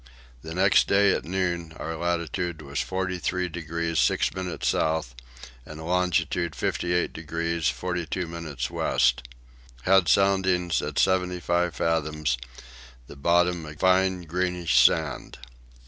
[0.41, 5.13] The next day at noon our latitude was 43 degrees 6 minutes south
[5.63, 9.21] and longitude 58 degrees 42 minutes west.
[9.83, 12.39] Had soundings at seventy five fathoms;
[13.05, 15.37] the bottom a fine greenish sand.